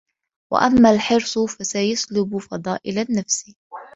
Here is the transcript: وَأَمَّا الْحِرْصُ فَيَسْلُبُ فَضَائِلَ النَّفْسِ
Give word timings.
وَأَمَّا 0.53 0.91
الْحِرْصُ 0.91 1.37
فَيَسْلُبُ 1.39 2.37
فَضَائِلَ 2.37 2.99
النَّفْسِ 2.99 3.45